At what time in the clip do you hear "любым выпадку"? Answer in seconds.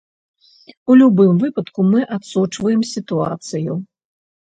1.01-1.79